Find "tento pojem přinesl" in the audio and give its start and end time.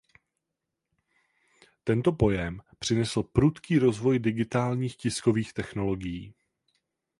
1.83-3.23